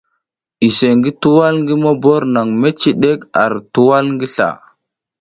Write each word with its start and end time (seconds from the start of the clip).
Iseʼe 0.67 0.93
ngi 0.97 1.11
tuwal 1.21 1.55
ngi 1.61 1.75
mobor 1.83 2.21
nang 2.33 2.49
mecidek 2.61 3.19
ar 3.43 3.53
tuwal 3.73 4.05
ngi 4.13 4.27
sla. 4.35 4.49